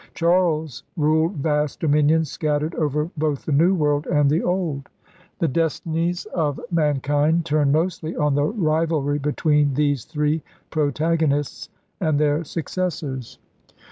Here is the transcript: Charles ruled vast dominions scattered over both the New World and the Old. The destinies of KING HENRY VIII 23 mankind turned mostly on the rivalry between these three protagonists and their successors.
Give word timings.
Charles 0.15 0.81
ruled 0.97 1.33
vast 1.35 1.79
dominions 1.81 2.31
scattered 2.31 2.73
over 2.73 3.11
both 3.17 3.45
the 3.45 3.51
New 3.51 3.75
World 3.75 4.07
and 4.07 4.31
the 4.31 4.41
Old. 4.41 4.89
The 5.37 5.47
destinies 5.47 6.25
of 6.33 6.55
KING 6.55 6.55
HENRY 6.55 6.55
VIII 6.55 6.63
23 6.63 6.75
mankind 7.15 7.45
turned 7.45 7.71
mostly 7.71 8.15
on 8.15 8.33
the 8.33 8.45
rivalry 8.45 9.19
between 9.19 9.75
these 9.75 10.05
three 10.05 10.41
protagonists 10.71 11.69
and 11.99 12.19
their 12.19 12.43
successors. 12.43 13.37